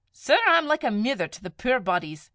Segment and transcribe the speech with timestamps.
[0.13, 2.27] Sir, I'm like a mither to the puir bodies!